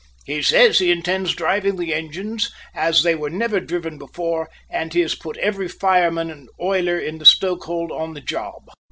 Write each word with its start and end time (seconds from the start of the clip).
He 0.25 0.41
says 0.41 0.79
he 0.79 0.89
intends 0.89 1.35
driving 1.35 1.75
the 1.75 1.93
engines 1.93 2.51
as 2.73 3.03
they 3.03 3.13
were 3.13 3.29
never 3.29 3.59
driven 3.59 3.99
before, 3.99 4.49
and 4.67 4.91
he 4.91 5.01
has 5.01 5.13
put 5.13 5.37
every 5.37 5.67
fireman 5.67 6.31
and 6.31 6.49
oiler 6.59 6.97
in 6.97 7.19
the 7.19 7.23
stoke 7.25 7.65
hold 7.65 7.91
on 7.91 8.15
the 8.15 8.21
job." 8.21 8.63